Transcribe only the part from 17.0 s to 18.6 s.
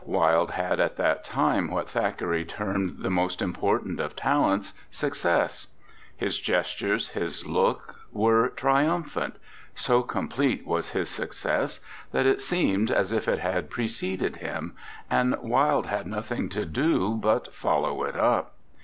but follow it up.